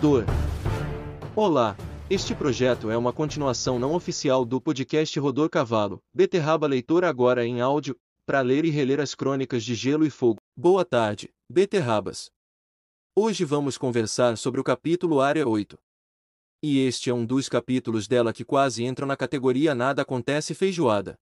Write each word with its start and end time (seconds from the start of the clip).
Rodor. 0.00 0.24
Olá, 1.36 1.76
este 2.08 2.34
projeto 2.34 2.90
é 2.90 2.96
uma 2.96 3.12
continuação 3.12 3.78
não 3.78 3.92
oficial 3.92 4.46
do 4.46 4.58
podcast 4.58 5.20
Rodor 5.20 5.50
Cavalo, 5.50 6.02
Beterraba 6.14 6.66
Leitor 6.66 7.04
agora 7.04 7.44
em 7.44 7.60
áudio, 7.60 7.94
para 8.24 8.40
ler 8.40 8.64
e 8.64 8.70
reler 8.70 8.98
as 8.98 9.14
crônicas 9.14 9.62
de 9.62 9.74
Gelo 9.74 10.06
e 10.06 10.08
Fogo. 10.08 10.38
Boa 10.56 10.86
tarde, 10.86 11.28
Beterrabas. 11.50 12.30
Hoje 13.14 13.44
vamos 13.44 13.76
conversar 13.76 14.38
sobre 14.38 14.58
o 14.58 14.64
capítulo 14.64 15.20
Área 15.20 15.46
8. 15.46 15.78
E 16.62 16.78
este 16.78 17.10
é 17.10 17.14
um 17.14 17.26
dos 17.26 17.46
capítulos 17.50 18.08
dela 18.08 18.32
que 18.32 18.42
quase 18.42 18.82
entram 18.82 19.06
na 19.06 19.18
categoria 19.18 19.74
Nada 19.74 20.00
Acontece 20.00 20.54
Feijoada. 20.54 21.18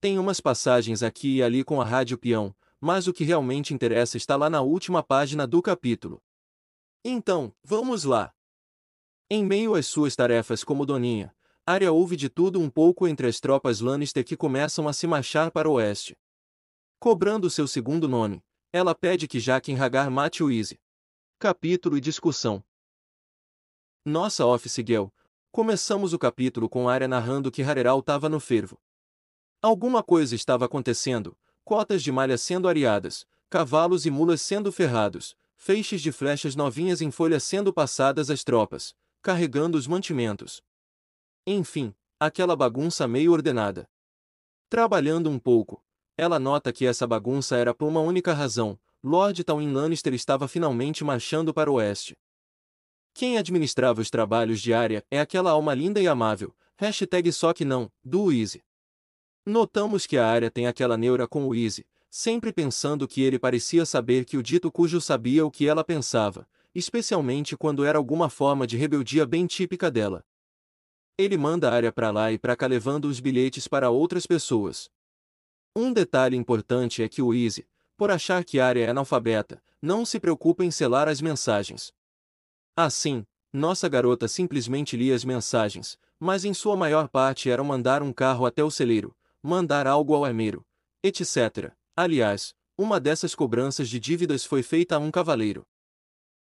Tem 0.00 0.18
umas 0.18 0.40
passagens 0.40 1.02
aqui 1.02 1.36
e 1.36 1.42
ali 1.42 1.62
com 1.62 1.82
a 1.82 1.84
rádio 1.84 2.16
peão, 2.16 2.54
mas 2.80 3.06
o 3.06 3.12
que 3.12 3.24
realmente 3.24 3.74
interessa 3.74 4.16
está 4.16 4.36
lá 4.36 4.48
na 4.48 4.62
última 4.62 5.02
página 5.02 5.46
do 5.46 5.60
capítulo. 5.60 6.18
Então, 7.04 7.54
vamos 7.64 8.04
lá. 8.04 8.34
Em 9.30 9.44
meio 9.44 9.74
às 9.74 9.86
suas 9.86 10.14
tarefas 10.14 10.62
como 10.62 10.84
doninha, 10.84 11.34
Arya 11.64 11.92
ouve 11.92 12.14
de 12.14 12.28
tudo 12.28 12.60
um 12.60 12.68
pouco 12.68 13.08
entre 13.08 13.26
as 13.26 13.40
tropas 13.40 13.80
Lannister 13.80 14.24
que 14.24 14.36
começam 14.36 14.86
a 14.86 14.92
se 14.92 15.06
marchar 15.06 15.50
para 15.50 15.68
o 15.68 15.74
oeste. 15.74 16.18
Cobrando 16.98 17.48
seu 17.48 17.66
segundo 17.66 18.06
nome, 18.06 18.44
ela 18.72 18.94
pede 18.94 19.26
que 19.26 19.40
Jaqen 19.40 19.80
Hagar 19.80 20.10
mate 20.10 20.42
o 20.42 20.50
Easy. 20.50 20.78
Capítulo 21.38 21.96
e 21.96 22.00
discussão. 22.00 22.62
Nossa 24.04 24.44
Office 24.44 24.84
Girl, 24.86 25.06
começamos 25.50 26.12
o 26.12 26.18
capítulo 26.18 26.68
com 26.68 26.88
Arya 26.88 27.08
narrando 27.08 27.50
que 27.50 27.62
Hareral 27.62 28.00
estava 28.00 28.28
no 28.28 28.40
fervo. 28.40 28.78
Alguma 29.62 30.02
coisa 30.02 30.34
estava 30.34 30.66
acontecendo, 30.66 31.36
cotas 31.64 32.02
de 32.02 32.12
malha 32.12 32.36
sendo 32.36 32.68
areadas, 32.68 33.26
cavalos 33.48 34.04
e 34.04 34.10
mulas 34.10 34.42
sendo 34.42 34.70
ferrados, 34.70 35.36
feixes 35.60 36.00
de 36.00 36.10
flechas 36.10 36.56
novinhas 36.56 37.02
em 37.02 37.10
folha 37.10 37.38
sendo 37.38 37.70
passadas 37.70 38.30
às 38.30 38.42
tropas, 38.42 38.96
carregando 39.20 39.76
os 39.76 39.86
mantimentos. 39.86 40.62
Enfim, 41.46 41.94
aquela 42.18 42.56
bagunça 42.56 43.06
meio 43.06 43.30
ordenada. 43.30 43.86
Trabalhando 44.70 45.28
um 45.28 45.38
pouco, 45.38 45.84
ela 46.16 46.38
nota 46.38 46.72
que 46.72 46.86
essa 46.86 47.06
bagunça 47.06 47.58
era 47.58 47.74
por 47.74 47.86
uma 47.86 48.00
única 48.00 48.32
razão: 48.32 48.80
Lord 49.04 49.44
Tywin 49.44 49.70
Lannister 49.70 50.14
estava 50.14 50.48
finalmente 50.48 51.04
marchando 51.04 51.52
para 51.52 51.70
o 51.70 51.74
oeste. 51.74 52.16
Quem 53.12 53.36
administrava 53.36 54.00
os 54.00 54.08
trabalhos 54.08 54.62
de 54.62 54.72
área 54.72 55.04
é 55.10 55.20
aquela 55.20 55.50
alma 55.50 55.74
linda 55.74 56.00
e 56.00 56.08
amável, 56.08 56.56
hashtag 56.78 57.30
só 57.32 57.52
que 57.52 57.66
não, 57.66 57.92
do 58.02 58.32
Easy. 58.32 58.64
Notamos 59.44 60.06
que 60.06 60.16
a 60.16 60.26
área 60.26 60.50
tem 60.50 60.66
aquela 60.66 60.96
neura 60.96 61.28
com 61.28 61.46
o 61.46 61.54
Easy, 61.54 61.86
sempre 62.10 62.52
pensando 62.52 63.06
que 63.06 63.22
ele 63.22 63.38
parecia 63.38 63.86
saber 63.86 64.24
que 64.24 64.36
o 64.36 64.42
dito 64.42 64.70
cujo 64.70 65.00
sabia 65.00 65.46
o 65.46 65.50
que 65.50 65.68
ela 65.68 65.84
pensava, 65.84 66.46
especialmente 66.74 67.56
quando 67.56 67.84
era 67.84 67.96
alguma 67.96 68.28
forma 68.28 68.66
de 68.66 68.76
rebeldia 68.76 69.24
bem 69.24 69.46
típica 69.46 69.90
dela. 69.90 70.24
Ele 71.16 71.36
manda 71.36 71.70
a 71.70 71.72
área 71.72 71.92
para 71.92 72.10
lá 72.10 72.32
e 72.32 72.38
para 72.38 72.56
cá 72.56 72.66
levando 72.66 73.04
os 73.04 73.20
bilhetes 73.20 73.68
para 73.68 73.90
outras 73.90 74.26
pessoas. 74.26 74.90
Um 75.76 75.92
detalhe 75.92 76.36
importante 76.36 77.02
é 77.02 77.08
que 77.08 77.22
o 77.22 77.32
Easy, 77.32 77.66
por 77.96 78.10
achar 78.10 78.44
que 78.44 78.58
a 78.58 78.66
área 78.66 78.84
é 78.84 78.88
analfabeta, 78.88 79.62
não 79.80 80.04
se 80.04 80.18
preocupa 80.18 80.64
em 80.64 80.70
selar 80.70 81.08
as 81.08 81.20
mensagens. 81.20 81.92
Assim, 82.76 83.24
nossa 83.52 83.88
garota 83.88 84.26
simplesmente 84.26 84.96
lia 84.96 85.14
as 85.14 85.24
mensagens, 85.24 85.98
mas 86.18 86.44
em 86.44 86.52
sua 86.52 86.76
maior 86.76 87.08
parte 87.08 87.50
eram 87.50 87.64
mandar 87.64 88.02
um 88.02 88.12
carro 88.12 88.46
até 88.46 88.64
o 88.64 88.70
celeiro, 88.70 89.14
mandar 89.42 89.86
algo 89.86 90.14
ao 90.14 90.24
armeiro, 90.24 90.64
etc. 91.02 91.72
Aliás, 92.02 92.54
uma 92.78 92.98
dessas 92.98 93.34
cobranças 93.34 93.86
de 93.86 94.00
dívidas 94.00 94.42
foi 94.42 94.62
feita 94.62 94.96
a 94.96 94.98
um 94.98 95.10
cavaleiro. 95.10 95.66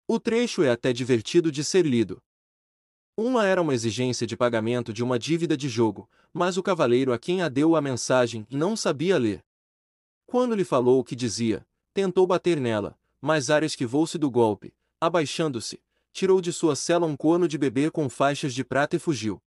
O 0.08 0.18
trecho 0.18 0.64
é 0.64 0.70
até 0.70 0.94
divertido 0.94 1.52
de 1.52 1.66
ser 1.66 1.86
lido. 1.86 2.24
Uma 3.18 3.46
era 3.46 3.62
uma 3.62 3.74
exigência 3.74 4.26
de 4.26 4.38
pagamento 4.38 4.94
de 4.94 5.04
uma 5.04 5.20
dívida 5.20 5.58
de 5.58 5.68
jogo, 5.68 6.10
mas 6.32 6.56
o 6.56 6.64
cavaleiro 6.64 7.12
a 7.12 7.20
quem 7.20 7.42
a 7.42 7.50
deu 7.50 7.76
a 7.76 7.82
mensagem 7.82 8.48
não 8.50 8.74
sabia 8.74 9.18
ler. 9.18 9.44
Quando 10.26 10.56
lhe 10.56 10.64
falou 10.64 11.02
o 11.02 11.04
que 11.04 11.14
dizia, 11.14 11.68
tentou 11.94 12.26
bater 12.26 12.58
nela, 12.58 12.98
mas 13.20 13.50
Arya 13.50 13.68
esquivou-se 13.68 14.18
do 14.18 14.32
golpe, 14.32 14.74
abaixando-se, 15.02 15.84
tirou 16.14 16.40
de 16.40 16.54
sua 16.54 16.74
cela 16.74 17.06
um 17.06 17.18
corno 17.18 17.50
de 17.50 17.58
bebê 17.58 17.92
com 17.92 18.08
faixas 18.08 18.54
de 18.54 18.64
prata 18.64 18.96
e 18.96 19.00
fugiu. 19.00 19.42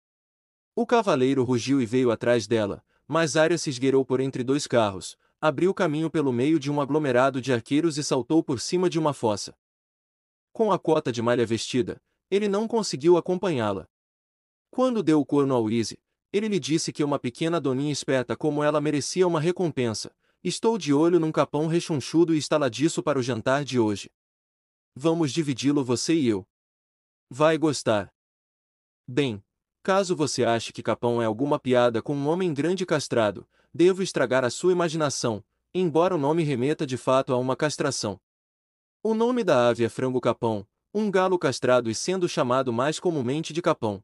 O 0.75 0.85
cavaleiro 0.85 1.45
rugiu 1.45 1.81
e 1.81 1.87
veio 1.87 2.11
atrás 2.11 2.49
dela, 2.49 2.85
mas 3.07 3.37
Arya 3.37 3.57
se 3.57 3.71
esgueirou 3.71 4.05
por 4.05 4.19
entre 4.19 4.43
dois 4.43 4.67
carros, 4.67 5.17
abriu 5.41 5.73
caminho 5.73 6.11
pelo 6.11 6.33
meio 6.33 6.59
de 6.59 6.71
um 6.71 6.81
aglomerado 6.81 7.41
de 7.41 7.53
arqueiros 7.53 7.97
e 7.97 8.05
saltou 8.05 8.43
por 8.43 8.61
cima 8.61 8.91
de 8.91 8.99
uma 8.99 9.15
fossa. 9.15 9.57
Com 10.53 10.71
a 10.71 10.79
cota 10.79 11.11
de 11.11 11.23
malha 11.23 11.47
vestida, 11.47 12.01
ele 12.31 12.49
não 12.49 12.69
conseguiu 12.69 13.17
acompanhá-la. 13.17 13.89
Quando 14.71 15.03
deu 15.03 15.21
o 15.21 15.27
corno 15.27 15.55
ao 15.55 15.71
Easy, 15.71 15.99
ele 16.33 16.47
lhe 16.47 16.61
disse 16.61 16.93
que 16.93 17.03
uma 17.03 17.19
pequena 17.19 17.61
doninha 17.61 17.91
esperta 17.91 18.37
como 18.37 18.63
ela 18.63 18.81
merecia 18.81 19.27
uma 19.27 19.41
recompensa. 19.41 20.15
Estou 20.45 20.79
de 20.79 20.93
olho 20.93 21.19
num 21.19 21.33
capão 21.33 21.67
rechonchudo 21.67 22.35
e 22.35 22.39
estaladiço 22.39 23.03
para 23.03 23.19
o 23.19 23.23
jantar 23.23 23.65
de 23.65 23.79
hoje. 23.79 24.11
Vamos 24.95 25.33
dividi-lo 25.33 25.85
você 25.85 26.15
e 26.15 26.29
eu. 26.29 26.47
Vai 27.29 27.59
gostar. 27.59 28.13
Bem, 29.07 29.43
Caso 29.83 30.15
você 30.15 30.45
ache 30.45 30.73
que 30.73 30.83
Capão 30.83 31.23
é 31.23 31.25
alguma 31.25 31.59
piada 31.59 32.03
com 32.03 32.15
um 32.15 32.29
homem 32.29 32.53
grande 32.53 32.85
castrado, 32.85 33.49
devo 33.73 34.03
estragar 34.03 34.45
a 34.45 34.51
sua 34.51 34.73
imaginação, 34.73 35.43
embora 35.73 36.15
o 36.15 36.19
nome 36.19 36.43
remeta 36.43 36.87
de 36.87 36.99
fato 36.99 37.33
a 37.33 37.39
uma 37.39 37.57
castração. 37.57 38.21
O 39.03 39.15
nome 39.15 39.43
da 39.43 39.69
ave 39.69 39.83
é 39.83 39.89
frango 39.89 40.21
capão, 40.21 40.67
um 40.93 41.11
galo 41.11 41.39
castrado 41.39 41.91
e 41.91 41.95
sendo 41.95 42.29
chamado 42.29 42.71
mais 42.71 43.01
comumente 43.01 43.55
de 43.55 43.63
capão. 43.63 44.03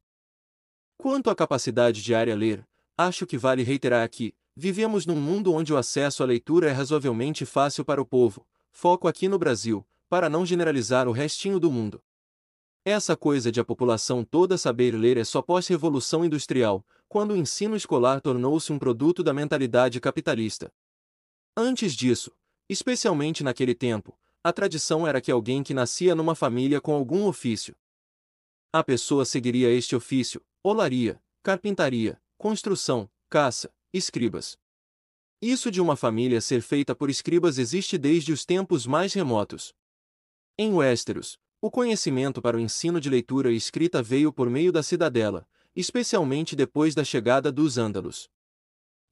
Quanto 0.97 1.29
à 1.29 1.35
capacidade 1.35 2.03
de 2.03 2.15
área 2.15 2.35
ler, 2.35 2.67
acho 2.97 3.27
que 3.27 3.37
vale 3.37 3.63
reiterar 3.63 4.03
aqui, 4.03 4.35
vivemos 4.57 5.05
num 5.05 5.17
mundo 5.17 5.53
onde 5.53 5.75
o 5.75 5.77
acesso 5.77 6.23
à 6.23 6.27
leitura 6.27 6.71
é 6.71 6.73
razoavelmente 6.73 7.45
fácil 7.45 7.85
para 7.85 8.01
o 8.01 8.07
povo, 8.07 8.47
foco 8.71 9.07
aqui 9.07 9.29
no 9.29 9.39
Brasil, 9.39 9.87
para 10.09 10.31
não 10.31 10.47
generalizar 10.47 11.07
o 11.07 11.13
restinho 11.13 11.61
do 11.61 11.71
mundo. 11.71 12.03
Essa 12.89 13.17
coisa 13.17 13.51
de 13.51 13.59
a 13.59 13.65
população 13.65 14.25
toda 14.25 14.57
saber 14.57 14.93
ler 14.93 15.17
é 15.17 15.25
só 15.25 15.43
pós-revolução 15.43 16.25
industrial, 16.25 16.87
quando 17.09 17.33
o 17.33 17.37
ensino 17.37 17.75
escolar 17.75 18.21
tornou-se 18.21 18.73
um 18.73 18.79
produto 18.79 19.25
da 19.25 19.35
mentalidade 19.35 19.99
capitalista. 20.01 20.73
Antes 21.57 21.95
disso, 21.95 22.31
especialmente 22.69 23.43
naquele 23.43 23.75
tempo, 23.75 24.17
a 24.41 24.53
tradição 24.53 25.05
era 25.05 25.21
que 25.21 25.33
alguém 25.33 25.65
que 25.65 25.75
nascia 25.75 26.15
numa 26.15 26.37
família 26.37 26.81
com 26.81 26.95
algum 26.95 27.27
ofício. 27.27 27.75
A 28.73 28.85
pessoa 28.85 29.25
seguiria 29.25 29.69
este 29.69 29.97
ofício, 29.97 30.41
olaria, 30.63 31.21
carpintaria, 31.43 32.23
construção, 32.39 33.11
caça, 33.29 33.69
escribas. 33.93 34.57
Isso 35.43 35.73
de 35.73 35.81
uma 35.81 35.97
família 35.97 36.41
ser 36.41 36.63
feita 36.63 36.95
por 36.95 37.11
escribas 37.11 37.59
existe 37.59 37.99
desde 37.99 38.33
os 38.33 38.45
tempos 38.45 38.87
mais 38.87 39.13
remotos. 39.13 39.75
Em 40.57 40.73
Westeros, 40.73 41.37
o 41.67 41.71
conhecimento 41.71 42.41
para 42.41 42.57
o 42.57 42.61
ensino 42.61 43.01
de 43.01 43.11
leitura 43.11 43.51
e 43.51 43.57
escrita 43.57 44.01
veio 44.01 44.33
por 44.33 44.49
meio 44.49 44.71
da 44.71 44.85
cidadela, 44.85 45.45
especialmente 45.75 46.55
depois 46.55 46.95
da 46.95 47.03
chegada 47.03 47.51
dos 47.51 47.77
ândalos. 47.77 48.31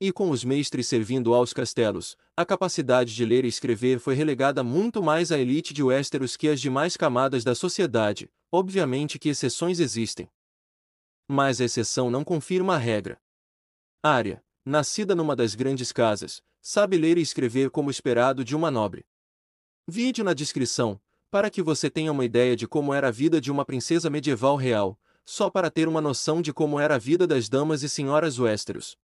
E 0.01 0.13
com 0.13 0.31
os 0.31 0.45
mestres 0.45 0.87
servindo 0.87 1.35
aos 1.35 1.53
castelos, 1.53 2.17
a 2.37 2.47
capacidade 2.47 3.13
de 3.13 3.25
ler 3.25 3.45
e 3.45 3.49
escrever 3.49 3.99
foi 3.99 4.15
relegada 4.15 4.63
muito 4.63 5.03
mais 5.03 5.33
à 5.33 5.39
elite 5.39 5.75
de 5.75 5.83
Westeros 5.83 6.37
que 6.37 6.49
às 6.49 6.61
demais 6.61 6.97
camadas 6.97 7.43
da 7.43 7.57
sociedade, 7.57 8.31
obviamente 8.53 9.19
que 9.19 9.31
exceções 9.31 9.81
existem. 9.81 10.31
Mas 11.27 11.61
a 11.61 11.65
exceção 11.65 12.09
não 12.09 12.23
confirma 12.23 12.77
a 12.77 12.79
regra. 12.79 13.21
Área, 14.01 14.45
nascida 14.65 15.13
numa 15.17 15.35
das 15.35 15.57
grandes 15.57 15.91
casas, 15.91 16.41
sabe 16.61 16.99
ler 16.99 17.19
e 17.19 17.23
escrever 17.23 17.69
como 17.71 17.91
esperado 17.91 18.45
de 18.45 18.55
uma 18.55 18.71
nobre. 18.71 19.05
Vídeo 19.89 20.23
na 20.25 20.35
descrição, 20.35 21.01
para 21.35 21.51
que 21.51 21.61
você 21.61 21.91
tenha 21.91 22.13
uma 22.13 22.25
ideia 22.25 22.55
de 22.55 22.65
como 22.65 22.95
era 22.95 23.09
a 23.09 23.11
vida 23.11 23.41
de 23.41 23.51
uma 23.51 23.65
princesa 23.65 24.09
medieval 24.09 24.55
real, 24.55 24.97
só 25.25 25.51
para 25.51 25.69
ter 25.69 25.89
uma 25.89 26.01
noção 26.01 26.41
de 26.41 26.53
como 26.53 26.79
era 26.79 26.95
a 26.95 26.99
vida 26.99 27.27
das 27.27 27.49
damas 27.49 27.83
e 27.83 27.89
senhoras 27.89 28.39
Westeros. 28.39 28.97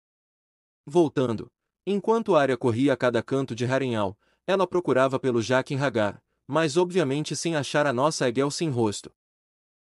Voltando, 0.86 1.52
enquanto 1.88 2.36
Arya 2.36 2.56
corria 2.56 2.94
a 2.94 2.96
cada 2.96 3.24
canto 3.24 3.56
de 3.56 3.66
Harrenhal, 3.66 4.16
ela 4.46 4.68
procurava 4.68 5.20
pelo 5.20 5.42
Jaqen 5.42 5.80
Hagar, 5.82 6.22
mas 6.46 6.78
obviamente 6.78 7.36
sem 7.36 7.56
achar 7.56 7.88
a 7.88 7.92
nossa 7.92 8.30
Egel 8.30 8.52
sem 8.52 8.70
rosto. 8.70 9.12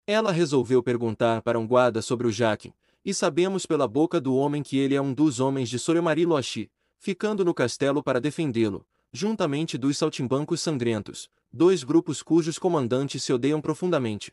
Ela 0.07 0.33
resolveu 0.33 0.83
perguntar 0.83 1.43
para 1.43 1.59
um 1.59 1.67
guarda 1.67 2.01
sobre 2.01 2.27
o 2.27 2.33
Jaqen, 2.33 2.73
e 3.05 3.13
sabemos 3.13 3.67
pela 3.67 3.87
boca 3.87 4.19
do 4.19 4.35
homem 4.35 4.63
que 4.63 4.79
ele 4.79 4.95
é 4.95 5.03
um 5.03 5.13
dos 5.13 5.41
homens 5.41 5.69
de 5.69 5.79
Soremari 5.79 6.25
Loashi, 6.25 6.71
ficando 6.99 7.45
no 7.45 7.53
castelo 7.53 8.03
para 8.03 8.19
defendê-lo, 8.19 8.87
juntamente 9.13 9.77
dos 9.77 9.99
saltimbancos 9.99 10.63
sangrentos, 10.63 11.29
dois 11.53 11.83
grupos 11.83 12.23
cujos 12.23 12.59
comandantes 12.59 13.23
se 13.23 13.33
odeiam 13.33 13.61
profundamente. 13.61 14.33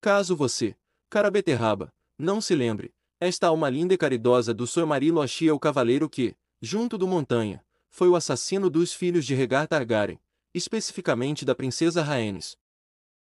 Caso 0.00 0.36
você, 0.36 0.76
cara 1.08 1.30
beterraba, 1.30 1.92
não 2.18 2.40
se 2.40 2.54
lembre, 2.54 2.94
esta 3.20 3.46
alma 3.46 3.70
linda 3.70 3.94
e 3.94 3.98
caridosa 3.98 4.52
do 4.52 4.66
Sr. 4.66 4.86
Marilo 4.86 5.20
Ashi 5.20 5.48
é 5.48 5.52
o 5.52 5.58
cavaleiro 5.60 6.10
que, 6.10 6.36
junto 6.60 6.98
do 6.98 7.06
Montanha, 7.06 7.64
foi 7.88 8.08
o 8.08 8.16
assassino 8.16 8.68
dos 8.68 8.92
filhos 8.92 9.24
de 9.24 9.34
Regar 9.34 9.68
Targaryen, 9.68 10.18
especificamente 10.54 11.44
da 11.44 11.54
princesa 11.54 12.02
Rhaenys. 12.02 12.56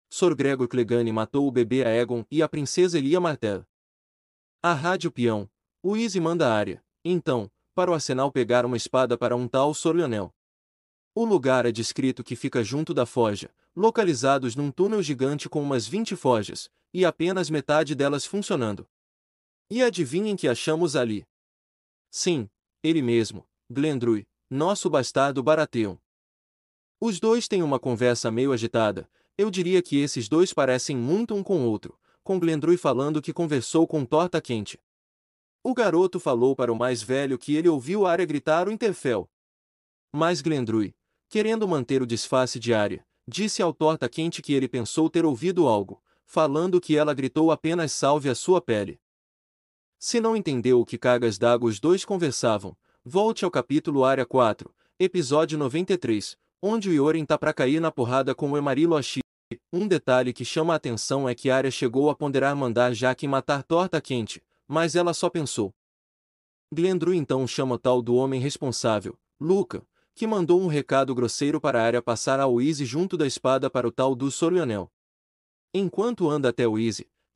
Sor 0.09 0.35
Gregor 0.35 0.69
Clegane 0.69 1.13
matou 1.13 1.47
o 1.47 1.51
bebê 1.51 1.85
Aegon 1.85 2.25
e 2.31 2.43
a 2.43 2.49
princesa 2.49 2.99
Elia 2.99 3.21
Martell. 3.21 3.65
A 4.63 4.75
rádio 4.75 5.11
peão. 5.11 5.49
O 5.83 5.97
Easy 5.97 6.21
manda 6.21 6.47
a 6.47 6.55
área, 6.55 6.85
então, 7.05 7.51
para 7.75 7.91
o 7.91 7.95
arsenal 7.95 8.31
pegar 8.31 8.67
uma 8.67 8.77
espada 8.77 9.17
para 9.17 9.35
um 9.35 9.49
tal 9.49 9.73
Sor 9.73 9.97
Lionel. 9.97 10.35
O 11.15 11.25
lugar 11.25 11.67
é 11.67 11.73
descrito 11.73 12.23
que 12.23 12.37
fica 12.37 12.63
junto 12.63 12.95
da 12.95 13.05
forja, 13.05 13.53
localizados 13.75 14.55
num 14.55 14.71
túnel 14.71 15.03
gigante 15.03 15.49
com 15.49 15.61
umas 15.61 15.87
20 15.87 16.15
forjas, 16.15 16.71
e 16.95 17.05
apenas 17.05 17.51
metade 17.51 17.95
delas 17.95 18.25
funcionando. 18.25 18.89
E 19.69 19.83
adivinhem 19.83 20.37
que 20.37 20.49
achamos 20.49 20.95
ali? 20.95 21.27
Sim, 22.11 22.49
ele 22.83 23.03
mesmo, 23.03 23.47
Glendrui, 23.69 24.27
nosso 24.49 24.89
bastardo 24.89 25.43
Baratheon. 25.43 25.97
Os 27.01 27.19
dois 27.19 27.49
têm 27.49 27.63
uma 27.63 27.79
conversa 27.79 28.31
meio 28.31 28.53
agitada, 28.53 29.09
eu 29.37 29.51
diria 29.51 29.83
que 29.83 29.97
esses 29.97 30.29
dois 30.29 30.53
parecem 30.53 30.97
muito 30.97 31.35
um 31.35 31.43
com 31.43 31.61
o 31.61 31.71
outro, 31.71 31.99
com 32.23 32.39
Glendrui 32.39 32.77
falando 32.77 33.23
que 33.23 33.33
conversou 33.33 33.87
com 33.87 34.05
Torta 34.05 34.41
Quente. 34.41 34.79
O 35.63 35.75
garoto 35.75 36.21
falou 36.21 36.55
para 36.55 36.73
o 36.73 36.77
mais 36.77 37.03
velho 37.03 37.39
que 37.39 37.55
ele 37.55 37.69
ouviu 37.69 38.07
Arya 38.07 38.27
gritar 38.27 38.69
o 38.69 38.73
Interfell. 38.73 39.31
Mas 40.13 40.41
Glendrui, 40.41 40.95
querendo 41.31 41.67
manter 41.69 42.03
o 42.03 42.07
disfarce 42.07 42.59
de 42.59 42.75
Arya, 42.75 43.07
disse 43.27 43.63
ao 43.63 43.73
Torta 43.73 44.09
Quente 44.09 44.43
que 44.43 44.53
ele 44.53 44.69
pensou 44.69 45.09
ter 45.09 45.25
ouvido 45.25 45.69
algo, 45.69 46.03
falando 46.27 46.81
que 46.81 46.97
ela 46.97 47.15
gritou 47.15 47.53
apenas 47.53 47.93
salve 47.93 48.29
a 48.29 48.35
sua 48.35 48.61
pele. 48.61 49.01
Se 49.97 50.21
não 50.21 50.35
entendeu 50.35 50.81
o 50.81 50.85
que 50.85 50.99
cargas 50.99 51.39
d'água 51.39 51.71
os 51.71 51.79
dois 51.79 52.05
conversavam, 52.05 52.77
volte 53.05 53.45
ao 53.45 53.51
capítulo 53.51 54.05
Área 54.05 54.27
4, 54.27 54.75
episódio 54.99 55.57
93, 55.57 56.37
onde 56.61 56.91
o 56.91 56.93
Yoren 56.93 57.25
tá 57.25 57.39
pra 57.39 57.55
cair 57.55 57.81
na 57.81 57.93
porrada 57.93 58.35
com 58.35 58.51
o 58.51 58.57
Emarilo 58.57 58.97
Ashi. 58.97 59.21
Um 59.73 59.87
detalhe 59.87 60.33
que 60.33 60.45
chama 60.45 60.73
a 60.73 60.77
atenção 60.77 61.29
é 61.29 61.35
que 61.35 61.49
Arya 61.49 61.71
chegou 61.71 62.11
a 62.11 62.15
ponderar 62.17 62.57
mandar 62.57 62.93
Jaque 62.93 63.29
matar 63.29 63.63
Torta 63.63 64.01
Quente, 64.01 64.43
mas 64.67 64.97
ela 64.97 65.15
só 65.15 65.31
pensou. 65.31 65.73
Glendru 66.73 67.15
então 67.15 67.47
chama 67.47 67.77
o 67.77 67.79
tal 67.79 68.03
do 68.03 68.17
homem 68.17 68.41
responsável, 68.41 69.17
Luca, 69.41 69.87
que 70.15 70.27
mandou 70.27 70.61
um 70.61 70.67
recado 70.67 71.15
grosseiro 71.15 71.61
para 71.61 71.83
Arya 71.83 72.03
passar 72.03 72.41
a 72.41 72.47
Easy 72.63 72.85
junto 72.85 73.17
da 73.17 73.27
espada 73.27 73.71
para 73.71 73.87
o 73.87 73.93
tal 73.93 74.15
do 74.15 74.31
Sorionel. 74.31 74.91
Enquanto 75.73 76.29
anda 76.29 76.49
até 76.49 76.67
o 76.67 76.77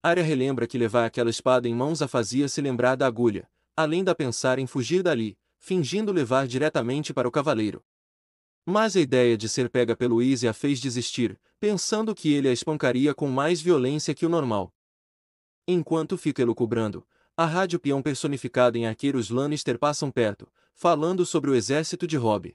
Arya 0.02 0.22
relembra 0.22 0.66
que 0.66 0.76
levar 0.76 1.06
aquela 1.06 1.30
espada 1.30 1.68
em 1.68 1.74
mãos 1.74 2.02
a 2.02 2.08
fazia 2.08 2.48
se 2.48 2.60
lembrar 2.60 2.96
da 2.96 3.06
agulha, 3.06 3.48
além 3.76 4.04
da 4.04 4.14
pensar 4.14 4.58
em 4.58 4.66
fugir 4.66 5.02
dali, 5.02 5.38
fingindo 5.58 6.12
levar 6.12 6.46
diretamente 6.46 7.14
para 7.14 7.26
o 7.26 7.30
cavaleiro. 7.30 7.82
Mas 8.66 8.96
a 8.96 9.00
ideia 9.00 9.36
de 9.36 9.48
ser 9.48 9.70
pega 9.70 9.96
pelo 9.96 10.22
Easy 10.22 10.46
a 10.48 10.52
fez 10.52 10.80
desistir, 10.80 11.40
pensando 11.58 12.14
que 12.14 12.32
ele 12.32 12.48
a 12.48 12.52
espancaria 12.52 13.14
com 13.14 13.28
mais 13.28 13.60
violência 13.60 14.14
que 14.14 14.26
o 14.26 14.28
normal. 14.28 14.72
Enquanto 15.66 16.18
fica 16.18 16.42
elucubrando, 16.42 17.06
a 17.36 17.46
rádio 17.46 17.80
peão 17.80 18.02
personificada 18.02 18.78
em 18.78 18.86
arqueiros 18.86 19.30
Lannister 19.30 19.78
passam 19.78 20.10
perto, 20.10 20.50
falando 20.74 21.24
sobre 21.24 21.50
o 21.50 21.54
exército 21.54 22.06
de 22.06 22.16
Robb. 22.16 22.54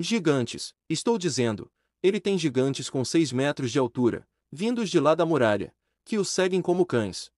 Gigantes, 0.00 0.74
estou 0.88 1.16
dizendo, 1.16 1.70
ele 2.02 2.20
tem 2.20 2.36
gigantes 2.36 2.90
com 2.90 3.04
seis 3.04 3.32
metros 3.32 3.70
de 3.70 3.78
altura, 3.78 4.28
vindos 4.50 4.90
de 4.90 4.98
lá 4.98 5.14
da 5.14 5.24
muralha, 5.24 5.74
que 6.04 6.18
o 6.18 6.24
seguem 6.24 6.60
como 6.60 6.84
cães. 6.84 7.30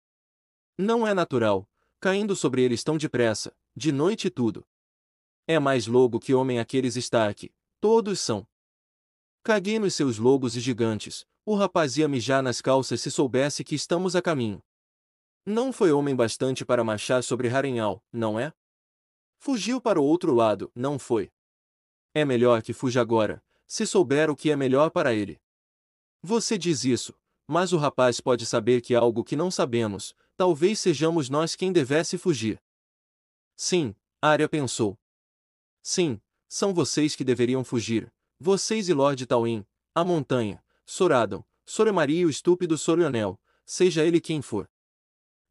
Não 0.78 1.06
é 1.06 1.12
natural, 1.12 1.68
caindo 2.00 2.34
sobre 2.34 2.62
eles 2.62 2.82
tão 2.82 2.96
depressa, 2.96 3.54
de 3.76 3.92
noite 3.92 4.30
tudo. 4.30 4.66
É 5.46 5.58
mais 5.58 5.86
lobo 5.86 6.18
que 6.18 6.34
homem 6.34 6.58
aqueles 6.58 6.96
Stark, 6.96 7.52
Todos 7.80 8.20
são. 8.20 8.46
Caguei 9.42 9.78
nos 9.78 9.94
seus 9.94 10.18
lobos 10.18 10.56
e 10.56 10.60
gigantes, 10.60 11.26
o 11.44 11.54
rapaz 11.54 11.96
ia 11.96 12.08
mijar 12.08 12.42
nas 12.42 12.60
calças 12.60 13.00
se 13.00 13.10
soubesse 13.10 13.62
que 13.62 13.74
estamos 13.74 14.16
a 14.16 14.22
caminho. 14.22 14.60
Não 15.44 15.72
foi 15.72 15.92
homem 15.92 16.16
bastante 16.16 16.64
para 16.64 16.82
marchar 16.82 17.22
sobre 17.22 17.48
Harenhal, 17.48 18.02
não 18.10 18.40
é? 18.40 18.52
Fugiu 19.38 19.80
para 19.80 20.00
o 20.00 20.04
outro 20.04 20.34
lado, 20.34 20.72
não 20.74 20.98
foi. 20.98 21.30
É 22.16 22.24
melhor 22.24 22.62
que 22.62 22.72
fuja 22.72 23.02
agora, 23.02 23.44
se 23.66 23.86
souber 23.86 24.30
o 24.30 24.34
que 24.34 24.50
é 24.50 24.56
melhor 24.56 24.88
para 24.88 25.12
ele. 25.12 25.38
Você 26.22 26.56
diz 26.56 26.82
isso, 26.82 27.12
mas 27.46 27.74
o 27.74 27.76
rapaz 27.76 28.22
pode 28.22 28.46
saber 28.46 28.80
que 28.80 28.94
algo 28.94 29.22
que 29.22 29.36
não 29.36 29.50
sabemos, 29.50 30.16
talvez 30.34 30.80
sejamos 30.80 31.28
nós 31.28 31.54
quem 31.54 31.70
devesse 31.70 32.16
fugir. 32.16 32.58
Sim, 33.54 33.94
Arya 34.22 34.48
pensou. 34.48 34.98
Sim, 35.82 36.18
são 36.48 36.72
vocês 36.72 37.14
que 37.14 37.22
deveriam 37.22 37.62
fugir. 37.62 38.10
Vocês 38.40 38.88
e 38.88 38.94
Lord 38.94 39.26
Tawin, 39.26 39.66
a 39.94 40.02
montanha, 40.02 40.64
Soradon, 40.86 41.44
Soremaria 41.66 42.20
e 42.20 42.24
o 42.24 42.30
estúpido 42.30 42.78
Sorionel, 42.78 43.38
seja 43.66 44.06
ele 44.06 44.22
quem 44.22 44.40
for. 44.40 44.66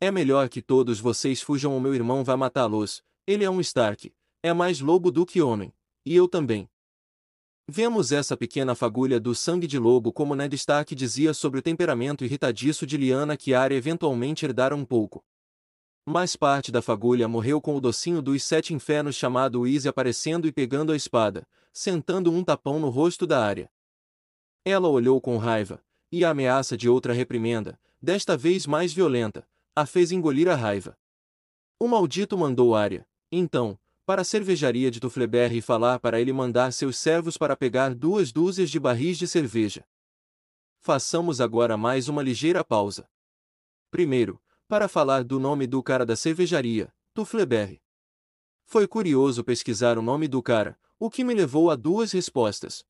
É 0.01 0.09
melhor 0.09 0.49
que 0.49 0.63
todos 0.63 0.99
vocês 0.99 1.43
fujam 1.43 1.73
ou 1.73 1.79
meu 1.79 1.93
irmão 1.93 2.23
vai 2.23 2.35
matá-los. 2.35 3.03
Ele 3.27 3.43
é 3.43 3.49
um 3.51 3.61
Stark, 3.61 4.11
é 4.41 4.51
mais 4.51 4.79
lobo 4.79 5.11
do 5.11 5.27
que 5.27 5.43
homem, 5.43 5.71
e 6.05 6.15
eu 6.15 6.27
também. 6.27 6.69
Vemos 7.67 8.11
essa 8.11 8.37
pequena 8.37 8.75
fagulha 8.75 9.19
do 9.19 9.33
sangue 9.33 9.65
de 9.65 9.79
lobo 9.79 10.13
como 10.13 10.35
Ned 10.35 10.55
Stark 10.55 10.93
dizia 10.93 11.33
sobre 11.33 11.59
o 11.59 11.63
temperamento 11.63 12.23
irritadiço 12.23 12.85
de 12.85 12.95
Lyanna 12.95 13.35
que 13.35 13.55
Arya 13.55 13.75
eventualmente 13.75 14.45
herdara 14.45 14.75
um 14.75 14.85
pouco. 14.85 15.25
Mais 16.05 16.35
parte 16.35 16.71
da 16.71 16.79
fagulha 16.79 17.27
morreu 17.27 17.59
com 17.59 17.75
o 17.75 17.81
docinho 17.81 18.21
dos 18.21 18.43
sete 18.43 18.71
infernos 18.75 19.15
chamado 19.15 19.65
Easy 19.65 19.87
aparecendo 19.87 20.47
e 20.47 20.51
pegando 20.51 20.91
a 20.91 20.95
espada, 20.95 21.47
sentando 21.73 22.31
um 22.31 22.43
tapão 22.43 22.79
no 22.79 22.89
rosto 22.89 23.25
da 23.25 23.43
área. 23.43 23.67
Ela 24.63 24.87
olhou 24.87 25.19
com 25.19 25.37
raiva, 25.37 25.83
e 26.11 26.23
a 26.23 26.29
ameaça 26.29 26.77
de 26.77 26.87
outra 26.87 27.11
reprimenda, 27.11 27.79
desta 27.99 28.37
vez 28.37 28.67
mais 28.67 28.93
violenta, 28.93 29.47
a 29.75 29.87
fez 29.87 30.11
engolir 30.11 30.47
a 30.47 30.55
raiva. 30.55 30.95
O 31.79 31.87
maldito 31.87 32.37
mandou 32.37 32.75
Arya, 32.75 33.07
então, 33.31 33.79
para 34.05 34.21
a 34.21 34.25
cervejaria 34.25 34.91
de 34.91 34.99
Tufleberry 34.99 35.57
e 35.57 35.61
falar 35.61 35.99
para 35.99 36.21
ele 36.21 36.31
mandar 36.31 36.71
seus 36.71 36.95
servos 36.95 37.37
para 37.37 37.55
pegar 37.55 37.95
duas 37.95 38.31
dúzias 38.31 38.69
de 38.69 38.79
barris 38.79 39.17
de 39.17 39.27
cerveja. 39.27 39.83
Façamos 40.79 41.41
agora 41.41 41.75
mais 41.75 42.07
uma 42.07 42.21
ligeira 42.21 42.63
pausa. 42.63 43.09
Primeiro, 43.89 44.39
para 44.67 44.87
falar 44.87 45.23
do 45.23 45.39
nome 45.39 45.65
do 45.65 45.81
cara 45.81 46.05
da 46.05 46.15
cervejaria, 46.15 46.93
Tufleberry. 47.15 47.81
Foi 48.63 48.87
curioso 48.87 49.43
pesquisar 49.43 49.97
o 49.97 50.01
nome 50.01 50.27
do 50.27 50.41
cara, 50.41 50.77
o 50.99 51.09
que 51.09 51.23
me 51.23 51.33
levou 51.33 51.71
a 51.71 51.75
duas 51.75 52.11
respostas. 52.11 52.85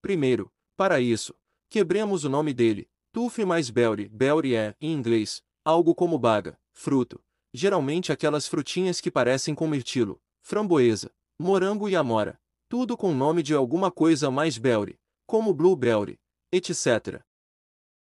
Primeiro, 0.00 0.52
para 0.76 1.00
isso, 1.00 1.34
quebremos 1.68 2.22
o 2.22 2.28
nome 2.28 2.54
dele, 2.54 2.88
Tufle 3.12 3.44
mais 3.44 3.70
Belry. 3.70 4.08
Belry 4.08 4.54
é, 4.54 4.76
em 4.80 4.92
inglês, 4.92 5.42
algo 5.64 5.94
como 5.94 6.16
baga, 6.16 6.56
fruto, 6.72 7.20
geralmente 7.52 8.12
aquelas 8.12 8.46
frutinhas 8.46 9.00
que 9.00 9.10
parecem 9.10 9.54
com 9.54 9.66
mirtilo, 9.66 10.20
framboesa, 10.48 11.10
morango 11.38 11.90
e 11.90 11.94
amora, 11.94 12.40
tudo 12.70 12.96
com 12.96 13.14
nome 13.14 13.42
de 13.42 13.52
alguma 13.52 13.90
coisa 13.90 14.30
mais 14.30 14.56
Belry, 14.56 14.98
como 15.26 15.52
blueberry, 15.52 16.18
etc. 16.50 17.22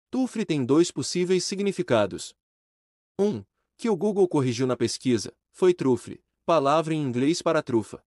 Tufle 0.09 0.45
tem 0.45 0.65
dois 0.65 0.93
possíveis 0.93 1.43
significados. 1.43 2.37
1. 3.21 3.43
Que 3.77 3.91
o 3.91 3.97
Google 3.97 4.29
corrigiu 4.29 4.69
na 4.69 4.77
pesquisa, 4.77 5.37
foi 5.51 5.75
trufle, 5.75 6.23
palavra 6.47 6.95
em 6.95 7.03
inglês 7.03 7.43
para 7.43 7.61
trufa. 7.61 8.05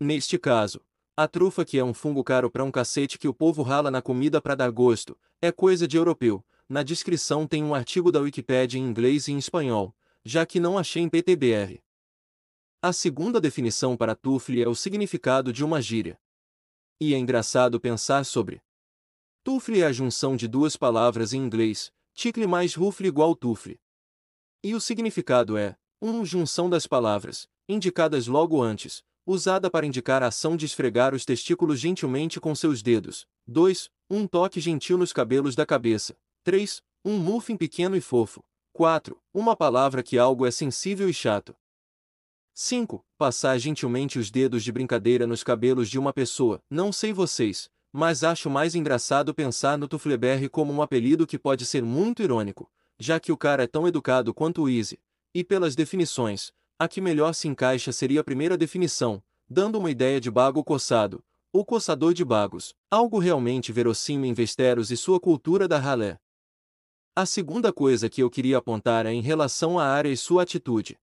Neste 0.00 0.38
caso, 0.38 0.80
a 1.14 1.28
trufa 1.28 1.62
que 1.62 1.78
é 1.78 1.84
um 1.84 1.92
fungo 1.92 2.24
caro 2.24 2.50
para 2.50 2.64
um 2.64 2.70
cacete 2.70 3.18
que 3.18 3.28
o 3.28 3.34
povo 3.34 3.62
rala 3.62 3.90
na 3.90 4.00
comida 4.00 4.40
para 4.40 4.54
dar 4.54 4.70
gosto, 4.70 5.14
é 5.42 5.52
coisa 5.52 5.86
de 5.86 5.98
europeu. 5.98 6.42
Na 6.66 6.82
descrição 6.82 7.46
tem 7.46 7.62
um 7.62 7.74
artigo 7.74 8.10
da 8.10 8.20
Wikipedia 8.20 8.80
em 8.80 8.82
inglês 8.82 9.28
e 9.28 9.32
em 9.32 9.36
espanhol, 9.36 9.94
já 10.24 10.46
que 10.46 10.58
não 10.58 10.78
achei 10.78 11.02
em 11.02 11.08
PTBR. 11.10 11.82
A 12.84 12.92
segunda 12.92 13.40
definição 13.40 13.96
para 13.96 14.16
tufle 14.16 14.60
é 14.60 14.66
o 14.66 14.74
significado 14.74 15.52
de 15.52 15.64
uma 15.64 15.80
gíria. 15.80 16.18
E 17.00 17.14
é 17.14 17.16
engraçado 17.16 17.78
pensar 17.80 18.24
sobre. 18.24 18.60
Tufle 19.44 19.82
é 19.82 19.86
a 19.86 19.92
junção 19.92 20.34
de 20.34 20.48
duas 20.48 20.76
palavras 20.76 21.32
em 21.32 21.38
inglês, 21.38 21.92
ticle 22.12 22.44
mais 22.44 22.74
rufle 22.74 23.06
igual 23.06 23.36
tufle. 23.36 23.78
E 24.64 24.74
o 24.74 24.80
significado 24.80 25.56
é, 25.56 25.76
1. 26.02 26.10
Um, 26.10 26.24
junção 26.24 26.68
das 26.68 26.84
palavras, 26.84 27.48
indicadas 27.68 28.26
logo 28.26 28.60
antes, 28.60 29.04
usada 29.24 29.70
para 29.70 29.86
indicar 29.86 30.20
a 30.24 30.26
ação 30.26 30.56
de 30.56 30.66
esfregar 30.66 31.14
os 31.14 31.24
testículos 31.24 31.78
gentilmente 31.78 32.40
com 32.40 32.52
seus 32.52 32.82
dedos. 32.82 33.28
2. 33.46 33.90
Um 34.10 34.26
toque 34.26 34.58
gentil 34.58 34.98
nos 34.98 35.12
cabelos 35.12 35.54
da 35.54 35.64
cabeça. 35.64 36.16
3. 36.42 36.82
Um 37.04 37.16
muffin 37.16 37.56
pequeno 37.56 37.94
e 37.94 38.00
fofo. 38.00 38.42
4. 38.72 39.16
Uma 39.32 39.54
palavra 39.54 40.02
que 40.02 40.18
algo 40.18 40.44
é 40.44 40.50
sensível 40.50 41.08
e 41.08 41.14
chato. 41.14 41.54
5. 42.54 43.02
Passar 43.16 43.58
gentilmente 43.58 44.18
os 44.18 44.30
dedos 44.30 44.62
de 44.62 44.70
brincadeira 44.70 45.26
nos 45.26 45.42
cabelos 45.42 45.88
de 45.88 45.98
uma 45.98 46.12
pessoa. 46.12 46.62
Não 46.68 46.92
sei 46.92 47.12
vocês, 47.12 47.70
mas 47.90 48.22
acho 48.22 48.50
mais 48.50 48.74
engraçado 48.74 49.34
pensar 49.34 49.78
no 49.78 49.88
Tufleberry 49.88 50.48
como 50.48 50.72
um 50.72 50.82
apelido 50.82 51.26
que 51.26 51.38
pode 51.38 51.64
ser 51.64 51.82
muito 51.82 52.22
irônico, 52.22 52.70
já 52.98 53.18
que 53.18 53.32
o 53.32 53.36
cara 53.36 53.64
é 53.64 53.66
tão 53.66 53.88
educado 53.88 54.34
quanto 54.34 54.62
o 54.62 54.68
Easy, 54.68 55.00
e 55.34 55.42
pelas 55.42 55.74
definições, 55.74 56.52
a 56.78 56.86
que 56.86 57.00
melhor 57.00 57.32
se 57.32 57.48
encaixa 57.48 57.90
seria 57.90 58.20
a 58.20 58.24
primeira 58.24 58.56
definição, 58.56 59.22
dando 59.48 59.78
uma 59.78 59.90
ideia 59.90 60.20
de 60.20 60.30
bago 60.30 60.62
coçado, 60.62 61.24
o 61.52 61.64
coçador 61.64 62.12
de 62.12 62.24
bagos, 62.24 62.74
algo 62.90 63.18
realmente 63.18 63.72
verossímil 63.72 64.30
em 64.30 64.34
Vesteros 64.34 64.90
e 64.90 64.96
sua 64.96 65.18
cultura 65.18 65.66
da 65.66 65.78
ralé. 65.78 66.18
A 67.14 67.26
segunda 67.26 67.72
coisa 67.72 68.08
que 68.08 68.22
eu 68.22 68.30
queria 68.30 68.58
apontar 68.58 69.04
é 69.04 69.12
em 69.12 69.20
relação 69.20 69.78
à 69.78 69.84
área 69.84 70.08
e 70.08 70.16
sua 70.16 70.42
atitude. 70.42 70.98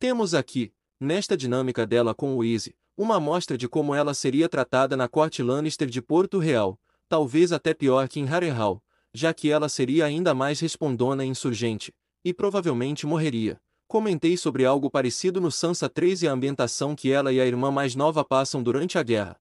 Temos 0.00 0.32
aqui, 0.32 0.72
nesta 0.98 1.36
dinâmica 1.36 1.86
dela 1.86 2.14
com 2.14 2.34
o 2.34 2.42
Easy, 2.42 2.74
uma 2.96 3.16
amostra 3.16 3.58
de 3.58 3.68
como 3.68 3.94
ela 3.94 4.14
seria 4.14 4.48
tratada 4.48 4.96
na 4.96 5.06
corte 5.06 5.42
Lannister 5.42 5.86
de 5.90 6.00
Porto 6.00 6.38
Real, 6.38 6.80
talvez 7.06 7.52
até 7.52 7.74
pior 7.74 8.08
que 8.08 8.18
em 8.18 8.24
Harrenhal, 8.24 8.82
já 9.12 9.34
que 9.34 9.50
ela 9.50 9.68
seria 9.68 10.06
ainda 10.06 10.34
mais 10.34 10.58
respondona 10.58 11.22
e 11.22 11.28
insurgente, 11.28 11.92
e 12.24 12.32
provavelmente 12.32 13.06
morreria. 13.06 13.60
Comentei 13.86 14.38
sobre 14.38 14.64
algo 14.64 14.90
parecido 14.90 15.38
no 15.38 15.50
Sansa 15.50 15.86
3 15.86 16.22
e 16.22 16.28
a 16.28 16.32
ambientação 16.32 16.96
que 16.96 17.12
ela 17.12 17.30
e 17.30 17.38
a 17.38 17.44
irmã 17.44 17.70
mais 17.70 17.94
nova 17.94 18.24
passam 18.24 18.62
durante 18.62 18.96
a 18.96 19.02
guerra. 19.02 19.36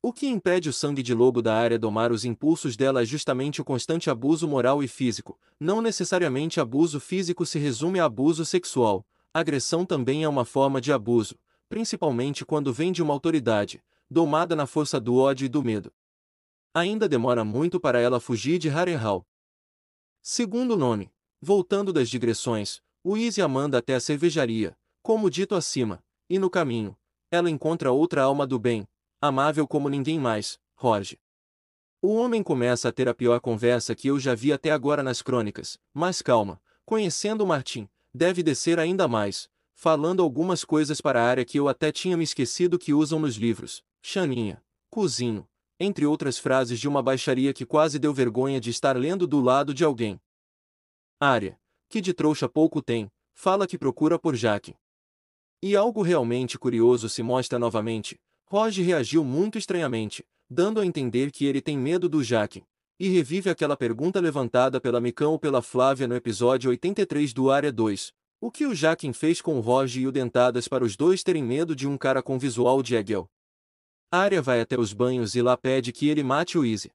O 0.00 0.12
que 0.12 0.28
impede 0.28 0.68
o 0.68 0.72
sangue 0.72 1.02
de 1.02 1.12
lobo 1.12 1.42
da 1.42 1.56
área 1.56 1.76
domar 1.76 2.12
os 2.12 2.24
impulsos 2.24 2.76
dela 2.76 3.02
é 3.02 3.04
justamente 3.04 3.60
o 3.60 3.64
constante 3.64 4.08
abuso 4.10 4.46
moral 4.46 4.80
e 4.80 4.86
físico. 4.86 5.36
Não 5.58 5.82
necessariamente 5.82 6.60
abuso 6.60 7.00
físico 7.00 7.44
se 7.44 7.58
resume 7.58 7.98
a 7.98 8.04
abuso 8.04 8.44
sexual. 8.44 9.04
Agressão 9.38 9.84
também 9.84 10.24
é 10.24 10.28
uma 10.30 10.46
forma 10.46 10.80
de 10.80 10.90
abuso, 10.90 11.38
principalmente 11.68 12.42
quando 12.42 12.72
vem 12.72 12.90
de 12.90 13.02
uma 13.02 13.12
autoridade, 13.12 13.84
domada 14.08 14.56
na 14.56 14.66
força 14.66 14.98
do 14.98 15.14
ódio 15.16 15.44
e 15.44 15.48
do 15.50 15.62
medo. 15.62 15.92
Ainda 16.72 17.06
demora 17.06 17.44
muito 17.44 17.78
para 17.78 18.00
ela 18.00 18.18
fugir 18.18 18.58
de 18.58 18.70
Harrenhal. 18.70 19.26
Segundo 20.22 20.74
nome, 20.74 21.12
voltando 21.38 21.92
das 21.92 22.08
digressões, 22.08 22.80
o 23.04 23.14
Easy 23.14 23.42
a 23.42 23.46
manda 23.46 23.76
até 23.76 23.96
a 23.96 24.00
cervejaria, 24.00 24.74
como 25.02 25.28
dito 25.28 25.54
acima, 25.54 26.02
e 26.30 26.38
no 26.38 26.48
caminho, 26.48 26.96
ela 27.30 27.50
encontra 27.50 27.92
outra 27.92 28.22
alma 28.22 28.46
do 28.46 28.58
bem, 28.58 28.88
amável 29.20 29.68
como 29.68 29.90
ninguém 29.90 30.18
mais, 30.18 30.58
Jorge. 30.80 31.20
O 32.00 32.14
homem 32.14 32.42
começa 32.42 32.88
a 32.88 32.92
ter 32.92 33.06
a 33.06 33.12
pior 33.12 33.38
conversa 33.40 33.94
que 33.94 34.08
eu 34.08 34.18
já 34.18 34.34
vi 34.34 34.50
até 34.50 34.70
agora 34.70 35.02
nas 35.02 35.20
crônicas, 35.20 35.78
mas 35.92 36.22
calma, 36.22 36.58
conhecendo 36.86 37.46
Martim, 37.46 37.86
deve 38.16 38.42
descer 38.42 38.80
ainda 38.80 39.06
mais, 39.06 39.48
falando 39.74 40.22
algumas 40.22 40.64
coisas 40.64 41.00
para 41.00 41.20
a 41.20 41.24
área 41.24 41.44
que 41.44 41.58
eu 41.58 41.68
até 41.68 41.92
tinha 41.92 42.16
me 42.16 42.24
esquecido 42.24 42.78
que 42.78 42.94
usam 42.94 43.20
nos 43.20 43.36
livros, 43.36 43.84
Xaninha, 44.02 44.60
cozinho, 44.90 45.46
entre 45.78 46.06
outras 46.06 46.38
frases 46.38 46.80
de 46.80 46.88
uma 46.88 47.02
baixaria 47.02 47.52
que 47.52 47.66
quase 47.66 47.98
deu 47.98 48.12
vergonha 48.14 48.58
de 48.58 48.70
estar 48.70 48.96
lendo 48.96 49.26
do 49.26 49.40
lado 49.40 49.74
de 49.74 49.84
alguém. 49.84 50.18
Área, 51.20 51.60
que 51.88 52.00
de 52.00 52.14
trouxa 52.14 52.48
pouco 52.48 52.80
tem, 52.80 53.10
fala 53.34 53.66
que 53.66 53.78
procura 53.78 54.18
por 54.18 54.34
Jaque. 54.34 54.74
E 55.62 55.76
algo 55.76 56.00
realmente 56.02 56.58
curioso 56.58 57.08
se 57.08 57.22
mostra 57.22 57.58
novamente. 57.58 58.18
Roger 58.46 58.84
reagiu 58.84 59.24
muito 59.24 59.58
estranhamente, 59.58 60.24
dando 60.48 60.80
a 60.80 60.86
entender 60.86 61.30
que 61.30 61.44
ele 61.44 61.60
tem 61.60 61.76
medo 61.76 62.08
do 62.08 62.22
Jaque, 62.22 62.64
e 62.98 63.08
revive 63.08 63.50
aquela 63.50 63.76
pergunta 63.76 64.20
levantada 64.20 64.80
pela 64.80 65.00
Micão 65.00 65.32
ou 65.32 65.38
pela 65.38 65.60
Flávia 65.60 66.08
no 66.08 66.14
episódio 66.14 66.70
83 66.70 67.32
do 67.32 67.50
Área 67.50 67.70
2. 67.70 68.12
O 68.40 68.50
que 68.50 68.66
o 68.66 68.74
Jaquim 68.74 69.12
fez 69.12 69.40
com 69.40 69.56
o 69.56 69.60
Roger 69.60 70.02
e 70.02 70.06
o 70.06 70.12
Dentadas 70.12 70.68
para 70.68 70.84
os 70.84 70.96
dois 70.96 71.22
terem 71.22 71.42
medo 71.42 71.74
de 71.74 71.86
um 71.86 71.96
cara 71.96 72.22
com 72.22 72.38
visual 72.38 72.82
de 72.82 72.94
Egel? 72.94 73.28
Arya 74.10 74.40
vai 74.40 74.60
até 74.60 74.78
os 74.78 74.92
banhos 74.92 75.34
e 75.34 75.42
lá 75.42 75.56
pede 75.56 75.92
que 75.92 76.08
ele 76.08 76.22
mate 76.22 76.56
o 76.56 76.64
Easy. 76.64 76.92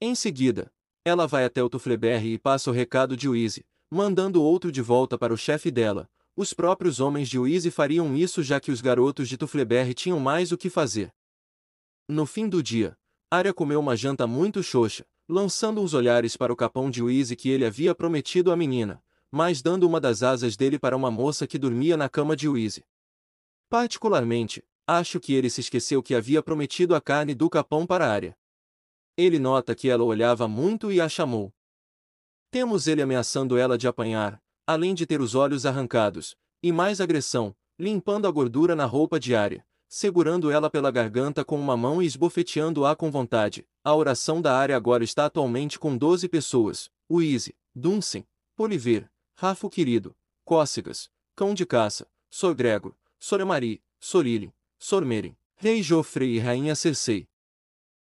Em 0.00 0.14
seguida, 0.14 0.70
ela 1.04 1.26
vai 1.26 1.44
até 1.44 1.62
o 1.62 1.68
Tufleberry 1.68 2.34
e 2.34 2.38
passa 2.38 2.70
o 2.70 2.72
recado 2.72 3.16
de 3.16 3.28
Easy, 3.28 3.64
mandando 3.90 4.42
outro 4.42 4.72
de 4.72 4.82
volta 4.82 5.16
para 5.16 5.32
o 5.32 5.36
chefe 5.36 5.70
dela. 5.70 6.08
Os 6.36 6.52
próprios 6.52 7.00
homens 7.00 7.28
de 7.28 7.38
Easy 7.38 7.70
fariam 7.70 8.16
isso 8.16 8.42
já 8.42 8.60
que 8.60 8.70
os 8.70 8.80
garotos 8.80 9.28
de 9.28 9.36
Tufleberry 9.36 9.94
tinham 9.94 10.20
mais 10.20 10.52
o 10.52 10.58
que 10.58 10.68
fazer. 10.70 11.12
No 12.08 12.26
fim 12.26 12.48
do 12.48 12.62
dia, 12.62 12.97
Arya 13.30 13.52
comeu 13.52 13.80
uma 13.80 13.96
janta 13.96 14.26
muito 14.26 14.62
xoxa, 14.62 15.04
lançando 15.28 15.80
uns 15.80 15.94
olhares 15.94 16.36
para 16.36 16.52
o 16.52 16.56
capão 16.56 16.90
de 16.90 17.02
Easy 17.02 17.36
que 17.36 17.50
ele 17.50 17.64
havia 17.64 17.94
prometido 17.94 18.50
à 18.50 18.56
menina, 18.56 19.02
mas 19.30 19.60
dando 19.60 19.86
uma 19.86 20.00
das 20.00 20.22
asas 20.22 20.56
dele 20.56 20.78
para 20.78 20.96
uma 20.96 21.10
moça 21.10 21.46
que 21.46 21.58
dormia 21.58 21.96
na 21.96 22.08
cama 22.08 22.34
de 22.34 22.48
Easy. 22.48 22.84
Particularmente, 23.68 24.64
Acho 24.90 25.20
que 25.20 25.34
ele 25.34 25.50
se 25.50 25.60
esqueceu 25.60 26.02
que 26.02 26.14
havia 26.14 26.42
prometido 26.42 26.94
a 26.94 27.00
carne 27.00 27.34
do 27.34 27.50
capão 27.50 27.86
para 27.86 28.06
a 28.06 28.10
área. 28.10 28.34
Ele 29.18 29.38
nota 29.38 29.74
que 29.74 29.86
ela 29.90 30.02
olhava 30.02 30.48
muito 30.48 30.90
e 30.90 30.98
a 30.98 31.06
chamou. 31.10 31.52
Temos 32.50 32.86
ele 32.86 33.02
ameaçando 33.02 33.58
ela 33.58 33.76
de 33.76 33.86
apanhar, 33.86 34.42
além 34.66 34.94
de 34.94 35.04
ter 35.04 35.20
os 35.20 35.34
olhos 35.34 35.66
arrancados, 35.66 36.34
e 36.62 36.72
mais 36.72 37.02
agressão, 37.02 37.54
limpando 37.78 38.26
a 38.26 38.30
gordura 38.30 38.74
na 38.74 38.86
roupa 38.86 39.20
diária, 39.20 39.62
segurando 39.88 40.50
ela 40.50 40.68
pela 40.68 40.90
garganta 40.90 41.44
com 41.44 41.58
uma 41.58 41.76
mão 41.76 42.02
e 42.02 42.06
esbofeteando-a 42.06 42.94
com 42.94 43.10
vontade. 43.10 43.66
A 43.82 43.94
oração 43.94 44.42
da 44.42 44.56
área 44.56 44.76
agora 44.76 45.02
está 45.02 45.24
atualmente 45.26 45.78
com 45.78 45.96
12 45.96 46.28
pessoas: 46.28 46.90
Uise, 47.08 47.56
Dunsen, 47.74 48.26
Poliver, 48.54 49.10
Rafo 49.34 49.70
Querido, 49.70 50.14
Cócegas, 50.44 51.10
Cão 51.34 51.54
de 51.54 51.64
Caça, 51.64 52.06
Sorgrego, 52.30 52.94
Soremari, 53.18 53.82
Sorilin, 53.98 54.52
Sormeren, 54.78 55.36
Rei 55.56 55.82
Joffrey 55.82 56.36
e 56.36 56.38
Rainha 56.38 56.74
Cersei. 56.74 57.26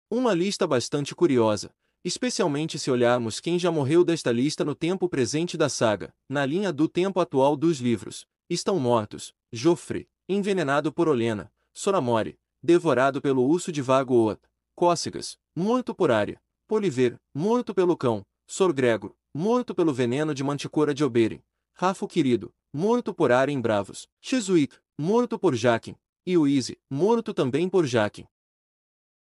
Uma 0.10 0.34
lista 0.34 0.68
bastante 0.68 1.16
curiosa, 1.16 1.74
especialmente 2.04 2.78
se 2.78 2.92
olharmos 2.92 3.40
quem 3.40 3.58
já 3.58 3.72
morreu 3.72 4.04
desta 4.04 4.32
lista 4.32 4.64
no 4.64 4.76
tempo 4.76 5.10
presente 5.10 5.58
da 5.58 5.70
saga, 5.70 6.14
na 6.30 6.46
linha 6.46 6.72
do 6.72 6.88
tempo 6.88 7.20
atual 7.20 7.56
dos 7.56 7.80
livros. 7.80 8.28
Estão 8.50 8.80
mortos, 8.80 9.34
Joffrey, 9.52 10.08
envenenado 10.28 10.92
por 10.92 11.08
Olena, 11.08 11.52
Soramore, 11.74 12.38
devorado 12.62 13.22
pelo 13.22 13.44
urso 13.44 13.72
de 13.72 13.82
Vago 13.82 14.14
Oat, 14.16 14.42
Cócegas, 14.76 15.38
morto 15.56 15.96
por 15.96 16.12
Arya, 16.12 16.42
Poliver, 16.68 17.20
morto 17.34 17.74
pelo 17.74 17.98
cão, 17.98 18.24
Sorgrego, 18.48 19.16
morto 19.34 19.74
pelo 19.74 19.94
veneno 19.94 20.34
de 20.34 20.44
Manticora 20.44 20.94
de 20.94 21.04
Oberyn, 21.04 21.42
Rafo 21.74 22.08
Querido, 22.08 22.54
morto 22.72 23.14
por 23.14 23.32
Arya 23.32 23.54
em 23.54 23.60
Bravos, 23.60 24.08
Chiswick, 24.22 24.78
morto 24.98 25.40
por 25.40 25.56
Jaqen, 25.56 25.96
e 26.26 26.34
Easy, 26.34 26.80
morto 26.90 27.34
também 27.34 27.68
por 27.68 27.86
Jaqen. 27.86 28.28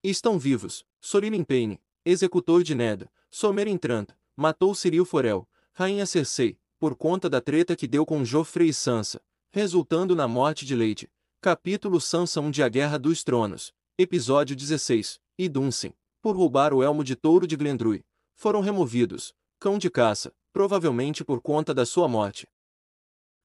Estão 0.03 0.38
vivos, 0.38 0.86
Sorilin 1.01 1.43
Payne, 1.43 1.81
executor 2.05 2.63
de 2.63 2.75
Neda, 2.75 3.12
Somer 3.31 3.67
Trant, 3.79 4.10
matou 4.36 4.75
Ciril 4.75 5.05
Forel, 5.05 5.48
Rainha 5.74 6.05
Cersei, 6.05 6.60
por 6.79 6.95
conta 6.95 7.29
da 7.29 7.41
treta 7.41 7.75
que 7.75 7.88
deu 7.88 8.05
com 8.05 8.24
Joffrey 8.24 8.69
e 8.69 8.74
Sansa, 8.74 9.22
resultando 9.51 10.15
na 10.15 10.27
morte 10.27 10.65
de 10.65 10.75
Lady. 10.75 11.10
Capítulo 11.44 12.00
Sansa 12.00 12.40
1 12.40 12.52
de 12.52 12.64
A 12.64 12.70
Guerra 12.70 12.98
dos 12.98 13.22
Tronos, 13.22 13.74
Episódio 13.98 14.56
16, 14.56 15.20
e 15.38 15.50
Dunsen, 15.50 15.94
por 16.22 16.38
roubar 16.38 16.74
o 16.74 16.82
elmo 16.82 17.04
de 17.04 17.18
touro 17.18 17.46
de 17.46 17.58
Glendrui, 17.58 18.06
foram 18.34 18.62
removidos, 18.62 19.36
cão 19.60 19.78
de 19.78 19.90
caça, 19.90 20.34
provavelmente 20.54 21.22
por 21.22 21.42
conta 21.42 21.74
da 21.74 21.86
sua 21.86 22.08
morte. 22.08 22.48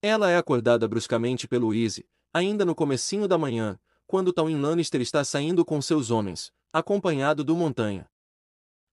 Ela 0.01 0.31
é 0.31 0.37
acordada 0.37 0.87
bruscamente 0.87 1.45
pelo 1.45 1.73
Easy, 1.73 2.07
ainda 2.33 2.63
no 2.63 2.73
comecinho 2.73 3.27
da 3.27 3.37
manhã, 3.37 3.77
quando 4.07 4.31
Tywin 4.31 4.61
Lannister 4.61 5.01
está 5.01 5.21
saindo 5.25 5.65
com 5.65 5.81
seus 5.81 6.09
homens, 6.09 6.53
acompanhado 6.71 7.43
do 7.43 7.53
Montanha. 7.53 8.09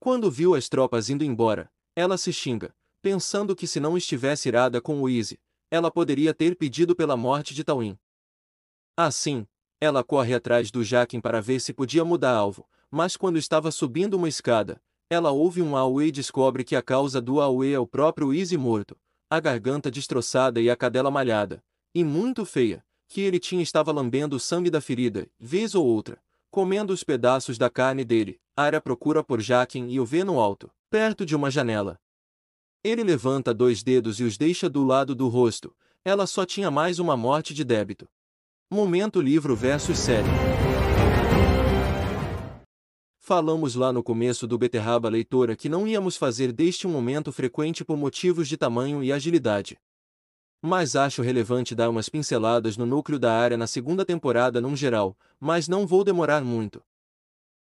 Quando 0.01 0.29
viu 0.33 0.53
as 0.53 0.69
tropas 0.69 1.09
indo 1.09 1.23
embora, 1.23 1.71
ela 1.95 2.19
se 2.19 2.33
xinga, 2.33 2.75
pensando 3.01 3.55
que 3.55 3.69
se 3.69 3.79
não 3.79 3.97
estivesse 3.97 4.49
irada 4.49 4.81
com 4.81 5.01
o 5.01 5.09
Easy, 5.09 5.39
ela 5.71 5.93
poderia 5.93 6.35
ter 6.35 6.57
pedido 6.57 6.97
pela 6.97 7.17
morte 7.17 7.55
de 7.55 7.63
Tywin. 7.63 7.97
Assim, 8.97 9.47
ela 9.79 10.03
corre 10.03 10.33
atrás 10.33 10.71
do 10.71 10.83
Jaqen 10.83 11.21
para 11.21 11.43
ver 11.43 11.61
se 11.61 11.73
podia 11.73 12.05
mudar 12.05 12.35
alvo, 12.35 12.67
mas 12.91 13.17
quando 13.17 13.37
estava 13.37 13.71
subindo 13.71 14.15
uma 14.15 14.29
escada, 14.29 14.81
ela 15.11 15.31
ouve 15.31 15.61
um 15.61 15.77
auê 15.77 16.07
e 16.07 16.13
descobre 16.13 16.65
que 16.65 16.75
a 16.75 16.83
causa 16.83 17.21
do 17.21 17.41
auê 17.41 17.73
é 17.73 17.79
o 17.79 17.87
próprio 17.87 18.33
Easy 18.33 18.57
morto, 18.57 18.97
a 19.29 19.39
garganta 19.39 19.91
destroçada 19.91 20.61
e 20.61 20.71
a 20.71 20.77
cadela 20.77 21.11
malhada, 21.11 21.63
e 21.95 22.03
muito 22.03 22.47
feia, 22.47 22.85
que 23.07 23.21
ele 23.21 23.39
tinha 23.39 23.63
estava 23.63 23.93
lambendo 23.93 24.37
o 24.37 24.41
sangue 24.41 24.71
da 24.71 24.81
ferida, 24.81 25.29
vez 25.39 25.75
ou 25.75 25.87
outra, 25.87 26.19
comendo 26.51 26.93
os 26.93 27.05
pedaços 27.05 27.59
da 27.59 27.69
carne 27.69 28.05
dele. 28.05 28.41
Arya 28.57 28.81
procura 28.81 29.23
por 29.23 29.41
Jaqen 29.43 29.91
e 29.93 30.01
o 30.01 30.07
vê 30.07 30.25
no 30.25 30.41
alto, 30.41 30.71
perto 30.89 31.27
de 31.27 31.37
uma 31.37 31.51
janela. 31.51 32.01
Ele 32.83 33.05
levanta 33.05 33.53
dois 33.53 33.83
dedos 33.83 34.19
e 34.21 34.25
os 34.25 34.39
deixa 34.39 34.71
do 34.71 34.83
lado 34.83 35.15
do 35.15 35.29
rosto. 35.29 35.77
Ela 36.03 36.27
só 36.27 36.47
tinha 36.47 36.71
mais 36.71 36.99
uma 36.99 37.17
morte 37.17 37.53
de 37.53 37.65
débito. 37.65 38.09
Momento 38.71 39.21
livro 39.21 39.55
versus 39.55 39.99
série. 39.99 40.29
Falamos 43.19 43.75
lá 43.75 43.93
no 43.93 44.03
começo 44.03 44.47
do 44.47 44.59
Beterraba 44.59 45.09
Leitora 45.09 45.57
que 45.57 45.69
não 45.69 45.87
íamos 45.87 46.17
fazer 46.17 46.53
deste 46.53 46.87
um 46.87 46.91
momento 46.91 47.33
frequente 47.33 47.85
por 47.85 47.97
motivos 47.97 48.49
de 48.49 48.57
tamanho 48.57 49.03
e 49.03 49.13
agilidade 49.13 49.79
mas 50.67 50.97
acho 50.97 51.23
relevante 51.23 51.77
dar 51.77 51.89
umas 51.89 52.09
pinceladas 52.09 52.77
no 52.77 52.85
núcleo 52.85 53.21
da 53.21 53.33
área 53.33 53.57
na 53.57 53.69
segunda 53.69 54.05
temporada 54.05 54.61
num 54.61 54.75
geral, 54.75 55.17
mas 55.39 55.69
não 55.69 55.87
vou 55.87 56.03
demorar 56.03 56.43
muito. 56.43 56.83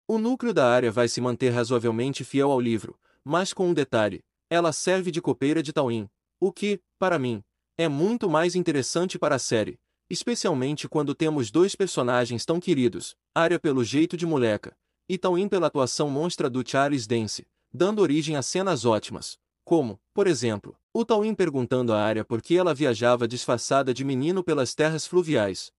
O 0.08 0.20
núcleo 0.20 0.54
da 0.54 0.70
área 0.70 0.92
vai 0.92 1.08
se 1.08 1.20
manter 1.20 1.50
razoavelmente 1.50 2.24
fiel 2.24 2.52
ao 2.52 2.62
livro, 2.62 2.96
mas 3.24 3.52
com 3.52 3.70
um 3.70 3.74
detalhe: 3.74 4.24
ela 4.48 4.72
serve 4.72 5.10
de 5.10 5.22
copeira 5.22 5.64
de 5.64 5.74
Tawin, 5.74 6.08
o 6.40 6.52
que, 6.52 6.80
para 7.00 7.18
mim, 7.18 7.44
é 7.78 7.88
muito 7.88 8.30
mais 8.30 8.54
interessante 8.56 9.18
para 9.18 9.36
a 9.36 9.40
série, 9.40 9.80
especialmente 10.10 10.88
quando 10.88 11.16
temos 11.16 11.50
dois 11.52 11.76
personagens 11.76 12.46
tão 12.46 12.60
queridos, 12.60 13.16
Arya 13.34 13.60
pelo 13.60 13.84
jeito 13.84 14.18
de 14.18 14.26
moleca, 14.26 14.76
e 15.08 15.18
Tawin 15.18 15.48
pela 15.48 15.68
atuação 15.68 16.10
monstra 16.10 16.50
do 16.50 16.68
Charles 16.68 17.08
Dance, 17.08 17.48
dando 17.74 18.02
origem 18.02 18.36
a 18.36 18.42
cenas 18.42 18.86
ótimas, 18.86 19.38
como, 19.64 20.00
por 20.14 20.28
exemplo, 20.28 20.78
o 20.94 21.04
Tawin 21.04 21.34
perguntando 21.34 21.94
a 21.94 22.02
Arya 22.02 22.24
por 22.24 22.42
que 22.42 22.56
ela 22.56 22.74
viajava 22.74 23.28
disfarçada 23.28 23.94
de 23.94 24.04
menino 24.04 24.44
pelas 24.44 24.76
terras 24.76 25.08
fluviais, 25.08 25.72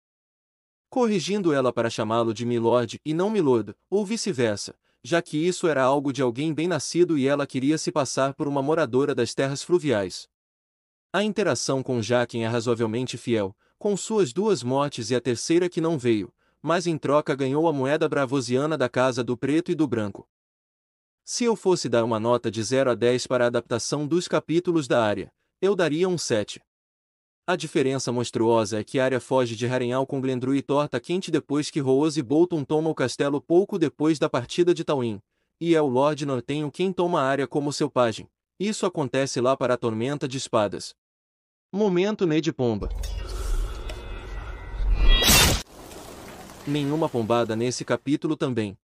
corrigindo 0.94 1.52
ela 1.52 1.72
para 1.72 1.90
chamá-lo 1.90 2.32
de 2.32 2.46
Milord 2.46 3.00
e 3.04 3.12
não 3.12 3.28
Milord, 3.28 3.74
ou 3.90 4.06
vice-versa, 4.06 4.78
já 5.02 5.20
que 5.20 5.36
isso 5.36 5.66
era 5.66 5.82
algo 5.82 6.12
de 6.12 6.22
alguém 6.22 6.54
bem 6.54 6.68
nascido 6.68 7.18
e 7.18 7.26
ela 7.26 7.48
queria 7.48 7.76
se 7.76 7.90
passar 7.90 8.32
por 8.32 8.46
uma 8.46 8.62
moradora 8.62 9.12
das 9.12 9.34
terras 9.34 9.60
fluviais. 9.60 10.28
A 11.12 11.24
interação 11.24 11.82
com 11.82 12.00
Jaqen 12.00 12.44
é 12.44 12.46
razoavelmente 12.46 13.18
fiel, 13.18 13.56
com 13.78 13.96
suas 13.96 14.32
duas 14.32 14.62
mortes 14.62 15.10
e 15.10 15.14
a 15.14 15.20
terceira 15.20 15.68
que 15.68 15.80
não 15.80 15.98
veio, 15.98 16.32
mas 16.62 16.86
em 16.86 16.96
troca 16.96 17.34
ganhou 17.34 17.68
a 17.68 17.72
moeda 17.72 18.08
bravosiana 18.08 18.78
da 18.78 18.88
casa 18.88 19.22
do 19.22 19.36
preto 19.36 19.70
e 19.70 19.74
do 19.74 19.86
branco. 19.86 20.28
Se 21.24 21.44
eu 21.44 21.56
fosse 21.56 21.88
dar 21.88 22.04
uma 22.04 22.20
nota 22.20 22.50
de 22.50 22.62
0 22.62 22.90
a 22.90 22.94
10 22.94 23.26
para 23.26 23.44
a 23.44 23.46
adaptação 23.46 24.06
dos 24.06 24.28
capítulos 24.28 24.86
da 24.86 25.02
área, 25.02 25.32
eu 25.60 25.74
daria 25.74 26.08
um 26.08 26.18
7. 26.18 26.62
A 27.46 27.56
diferença 27.56 28.10
monstruosa 28.10 28.80
é 28.80 28.84
que 28.84 28.98
Arya 28.98 29.20
foge 29.20 29.54
de 29.54 29.66
Harrenhal 29.66 30.06
com 30.06 30.20
Glendru 30.20 30.54
e 30.54 30.62
torta 30.62 30.98
quente 30.98 31.30
depois 31.30 31.70
que 31.70 31.80
Rose 31.80 32.22
Bolton 32.22 32.64
toma 32.64 32.88
o 32.88 32.94
castelo 32.94 33.40
pouco 33.40 33.78
depois 33.78 34.18
da 34.18 34.30
partida 34.30 34.72
de 34.72 34.84
Tawin, 34.84 35.20
e 35.60 35.74
é 35.74 35.82
o 35.82 35.86
Lord 35.86 36.24
Nortenho 36.24 36.70
quem 36.70 36.92
toma 36.92 37.20
Arya 37.20 37.46
como 37.46 37.72
seu 37.72 37.90
pajem. 37.90 38.28
Isso 38.58 38.86
acontece 38.86 39.40
lá 39.40 39.56
para 39.56 39.74
a 39.74 39.76
Tormenta 39.76 40.26
de 40.26 40.38
Espadas. 40.38 40.94
Momento 41.72 42.26
Ned 42.26 42.52
Pomba. 42.52 42.88
Nenhuma 46.66 47.10
pombada 47.10 47.54
nesse 47.54 47.84
capítulo 47.84 48.38
também. 48.38 48.78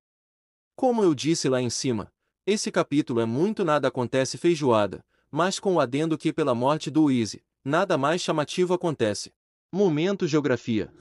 Como 0.74 1.00
eu 1.00 1.14
disse 1.14 1.48
lá 1.48 1.62
em 1.62 1.70
cima, 1.70 2.12
esse 2.44 2.72
capítulo 2.72 3.20
é 3.20 3.24
muito 3.24 3.64
nada 3.64 3.86
acontece 3.86 4.36
feijoada, 4.36 5.04
mas 5.30 5.60
com 5.60 5.74
o 5.74 5.80
adendo 5.80 6.18
que 6.18 6.32
pela 6.32 6.56
morte 6.56 6.90
do 6.90 7.08
Easy, 7.08 7.40
nada 7.64 7.96
mais 7.96 8.20
chamativo 8.20 8.74
acontece. 8.74 9.32
Momento 9.72 10.26
Geografia. 10.26 10.92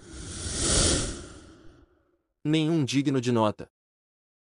Nenhum 2.46 2.86
digno 2.86 3.20
de 3.20 3.32
nota. 3.32 3.72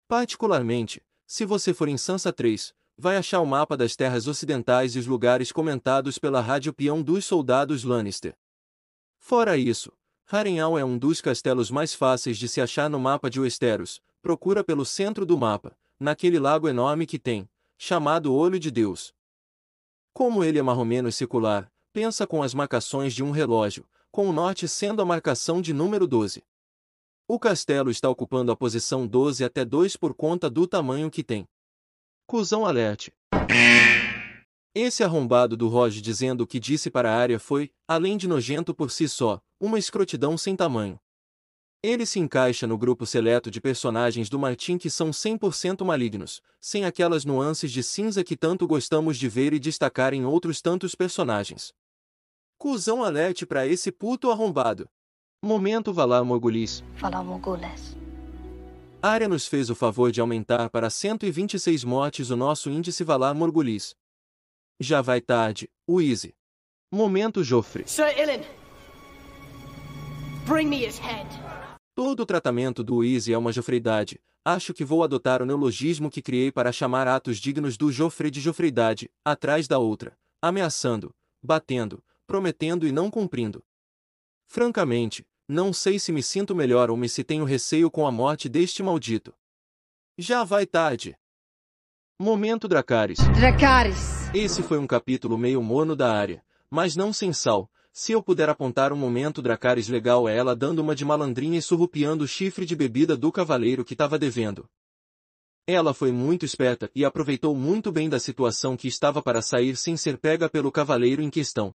Particularmente, 0.08 1.04
se 1.28 1.46
você 1.46 1.72
for 1.72 1.88
em 1.88 1.98
Sansa 1.98 2.34
3, 2.34 2.74
vai 2.98 3.16
achar 3.16 3.42
o 3.42 3.46
mapa 3.46 3.78
das 3.78 3.96
terras 3.96 4.28
ocidentais 4.28 4.96
e 4.96 5.00
os 5.00 5.06
lugares 5.06 5.52
comentados 5.52 6.18
pela 6.18 6.42
rádio 6.42 6.74
peão 6.74 7.04
dos 7.04 7.26
soldados 7.26 7.84
Lannister. 7.84 8.36
Fora 9.20 9.56
isso, 9.56 9.92
Harrenhal 10.26 10.78
é 10.78 10.86
um 10.86 10.98
dos 10.98 11.22
castelos 11.22 11.70
mais 11.70 11.94
fáceis 11.94 12.38
de 12.38 12.48
se 12.48 12.62
achar 12.62 12.90
no 12.90 13.00
mapa 13.00 13.30
de 13.30 13.40
Westeros. 13.40 14.02
Procura 14.22 14.64
pelo 14.64 14.86
centro 14.86 15.26
do 15.26 15.38
mapa, 15.38 15.78
naquele 16.00 16.40
lago 16.40 16.68
enorme 16.68 17.06
que 17.06 17.20
tem, 17.20 17.50
chamado 17.78 18.34
Olho 18.34 18.58
de 18.58 18.72
Deus. 18.72 19.14
Como 20.14 20.44
ele 20.44 20.60
é 20.60 20.62
marromenos 20.62 21.16
circular, 21.16 21.72
pensa 21.92 22.26
com 22.26 22.42
as 22.42 22.54
marcações 22.54 23.14
de 23.14 23.24
um 23.24 23.32
relógio, 23.32 23.86
com 24.12 24.28
o 24.30 24.34
norte 24.34 24.68
sendo 24.68 25.02
a 25.02 25.06
marcação 25.06 25.62
de 25.62 25.74
número 25.74 26.08
12. 26.08 26.44
O 27.28 27.40
castelo 27.40 27.90
está 27.90 28.10
ocupando 28.10 28.52
a 28.52 28.56
posição 28.56 29.08
12 29.08 29.44
até 29.44 29.66
2 29.66 29.98
por 29.98 30.14
conta 30.14 30.50
do 30.50 30.68
tamanho 30.68 31.10
que 31.10 31.24
tem. 31.24 31.46
Cusão 32.26 32.66
alerte. 32.66 33.12
Esse 34.76 35.04
arrombado 35.04 35.56
do 35.56 35.68
Roge 35.68 36.02
dizendo 36.02 36.42
o 36.42 36.48
que 36.48 36.60
disse 36.60 36.90
para 36.90 37.12
a 37.12 37.16
área 37.16 37.40
foi, 37.40 37.72
além 37.88 38.18
de 38.18 38.28
nojento 38.28 38.74
por 38.74 38.90
si 38.90 39.08
só, 39.08 39.40
uma 39.60 39.78
escrotidão 39.78 40.36
sem 40.36 40.56
tamanho. 40.56 41.00
Ele 41.84 42.08
se 42.08 42.20
encaixa 42.20 42.66
no 42.66 42.76
grupo 42.76 43.06
seleto 43.06 43.52
de 43.52 43.62
personagens 43.62 44.30
do 44.30 44.40
Martin 44.40 44.80
que 44.80 44.90
são 44.90 45.12
100% 45.12 45.86
malignos, 45.86 46.42
sem 46.60 46.86
aquelas 46.86 47.24
nuances 47.24 47.72
de 47.72 47.84
cinza 47.84 48.24
que 48.24 48.36
tanto 48.36 48.66
gostamos 48.66 49.20
de 49.20 49.30
ver 49.30 49.54
e 49.54 49.60
destacar 49.60 50.12
em 50.12 50.26
outros 50.26 50.60
tantos 50.60 50.96
personagens. 50.96 51.72
Cusão 52.58 53.04
alerte 53.04 53.46
para 53.46 53.68
esse 53.68 53.92
puto 53.92 54.32
arrombado. 54.32 54.90
Momento 55.40 55.94
Valar 55.94 56.24
Morgulis. 56.24 56.84
Valar 56.96 57.24
Morgulis. 57.24 57.96
Arya 59.04 59.28
nos 59.28 59.46
fez 59.46 59.70
o 59.70 59.76
favor 59.76 60.12
de 60.12 60.20
aumentar 60.20 60.68
para 60.72 60.90
126 60.90 61.84
mortes 61.84 62.32
o 62.32 62.36
nosso 62.36 62.72
índice 62.72 63.04
Valar 63.04 63.36
Morgulis. 63.36 63.94
Já 64.80 65.02
vai 65.02 65.22
tarde, 65.22 65.70
Easy. 65.90 66.36
Momento 66.92 67.44
Joffre. 67.44 67.88
Sir 67.88 68.18
Ilan! 68.18 68.44
Bring 70.46 70.68
me 70.68 70.86
his 70.86 71.00
head! 71.00 71.28
Todo 71.96 72.22
o 72.22 72.26
tratamento 72.26 72.84
do 72.84 73.04
Easy 73.04 73.32
é 73.34 73.38
uma 73.38 73.52
jofreidade. 73.52 74.20
Acho 74.46 74.74
que 74.74 74.84
vou 74.84 75.04
adotar 75.04 75.42
o 75.42 75.46
neologismo 75.46 76.10
que 76.10 76.22
criei 76.22 76.52
para 76.52 76.72
chamar 76.72 77.08
atos 77.08 77.38
dignos 77.38 77.78
do 77.78 77.92
Joffre 77.92 78.30
de 78.30 78.42
jofreidade, 78.42 79.10
atrás 79.24 79.68
da 79.68 79.80
outra, 79.80 80.18
ameaçando, 80.42 81.16
batendo, 81.42 82.04
prometendo 82.28 82.86
e 82.86 82.92
não 82.92 83.10
cumprindo. 83.10 83.64
Francamente, 84.48 85.26
não 85.48 85.72
sei 85.72 85.98
se 85.98 86.12
me 86.12 86.22
sinto 86.22 86.54
melhor 86.56 86.90
ou 86.90 86.98
me 86.98 87.08
se 87.08 87.24
tenho 87.24 87.46
receio 87.46 87.90
com 87.90 88.06
a 88.06 88.12
morte 88.12 88.50
deste 88.50 88.84
maldito. 88.84 89.34
Já 90.18 90.44
vai 90.44 90.66
tarde. 90.66 91.16
Momento 92.20 92.68
Dracarys. 92.68 93.20
Dracarys. 93.36 94.23
Esse 94.36 94.64
foi 94.64 94.80
um 94.80 94.88
capítulo 94.88 95.38
meio 95.38 95.62
mono 95.62 95.96
da 95.96 96.12
área, 96.12 96.44
mas 96.68 96.96
não 96.96 97.14
sem 97.14 97.32
sal. 97.32 97.70
Se 97.92 98.14
eu 98.14 98.24
puder 98.24 98.50
apontar 98.50 98.92
um 98.92 98.96
momento 98.96 99.44
Dracarys 99.44 99.88
legal 99.88 100.28
é 100.28 100.36
ela 100.36 100.56
dando 100.56 100.80
uma 100.80 100.96
de 100.96 101.06
malandrinha 101.06 101.60
e 101.60 101.62
surrupiando 101.62 102.24
o 102.24 102.28
chifre 102.28 102.66
de 102.66 102.76
bebida 102.76 103.16
do 103.16 103.32
cavaleiro 103.32 103.86
que 103.86 103.94
estava 103.94 104.18
devendo. 104.18 104.68
Ela 105.68 105.94
foi 105.94 106.12
muito 106.12 106.46
esperta 106.46 106.90
e 106.96 107.06
aproveitou 107.06 107.56
muito 107.56 107.92
bem 107.92 108.10
da 108.10 108.20
situação 108.20 108.76
que 108.76 108.88
estava 108.88 109.22
para 109.22 109.40
sair 109.40 109.78
sem 109.78 109.96
ser 109.96 110.18
pega 110.18 110.50
pelo 110.50 110.72
cavaleiro 110.72 111.22
em 111.22 111.30
questão. 111.30 111.72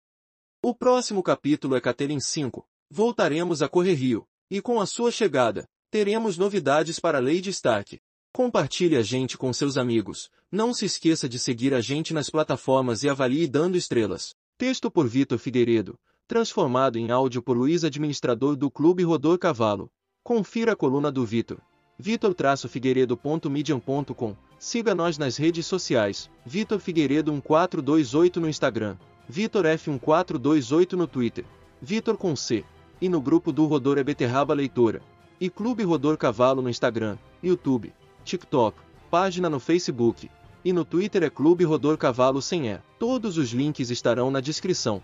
O 0.63 0.75
próximo 0.75 1.23
capítulo 1.23 1.77
é 1.77 1.81
Catelyn 1.81 2.21
5. 2.21 2.67
Voltaremos 2.89 3.61
a 3.61 3.69
Correr 3.69 3.95
Rio, 3.95 4.27
e 4.51 4.63
com 4.63 4.81
a 4.81 4.87
sua 4.87 5.11
chegada, 5.11 5.69
teremos 5.91 6.39
novidades 6.39 6.99
para 6.99 7.21
Lady 7.21 7.51
Stark. 7.51 8.01
Compartilhe 8.37 8.97
a 8.99 9.03
gente 9.03 9.39
com 9.39 9.51
seus 9.51 9.79
amigos. 9.79 10.29
Não 10.53 10.75
se 10.75 10.85
esqueça 10.85 11.27
de 11.27 11.39
seguir 11.39 11.73
a 11.73 11.81
gente 11.81 12.13
nas 12.13 12.29
plataformas 12.29 13.03
e 13.03 13.09
avalie 13.09 13.49
dando 13.49 13.79
estrelas. 13.79 14.35
Texto 14.59 14.91
por 14.91 15.09
Vitor 15.09 15.39
Figueiredo. 15.39 15.99
Transformado 16.29 16.99
em 16.99 17.11
áudio 17.11 17.41
por 17.41 17.57
Luiz 17.57 17.83
Administrador 17.83 18.55
do 18.55 18.71
Clube 18.71 19.03
Rodor 19.05 19.39
Cavalo. 19.39 19.91
Confira 20.23 20.73
a 20.73 20.77
coluna 20.77 21.11
do 21.11 21.25
Vitor. 21.25 21.57
vitor-figueiredo.medium.com 21.99 24.37
Siga 24.59 24.95
nós 24.95 25.17
nas 25.17 25.39
redes 25.39 25.65
sociais. 25.65 26.31
Vitor 26.45 26.79
Figueiredo 26.79 27.33
1428 27.33 28.39
no 28.39 28.51
Instagram. 28.51 28.99
Vitor 29.27 29.65
F1428 29.65 30.93
no 30.93 31.07
Twitter. 31.07 31.47
Vitor 31.81 32.19
com 32.19 32.37
C. 32.37 32.67
E 33.01 33.09
no 33.09 33.19
grupo 33.19 33.51
do 33.51 33.65
Rodor 33.65 33.97
é 33.97 34.05
Beterraba 34.05 34.53
Leitora. 34.53 35.01
E 35.41 35.49
Clube 35.49 35.85
Rodor 35.85 36.19
Cavalo 36.19 36.61
no 36.61 36.69
Instagram, 36.69 37.17
YouTube. 37.43 37.95
TikTok, 38.27 38.77
página 39.09 39.49
no 39.49 39.61
Facebook 39.61 40.29
e 40.65 40.73
no 40.73 40.85
Twitter 40.85 41.23
é 41.23 41.31
Clube 41.31 41.63
Rodor 41.63 41.97
Cavalo 41.97 42.43
sem 42.43 42.69
E. 42.69 42.81
Todos 42.99 43.39
os 43.39 43.51
links 43.51 43.89
estarão 43.89 44.33
na 44.33 44.41
descrição. 44.41 45.01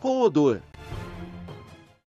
Rodor! 0.00 0.62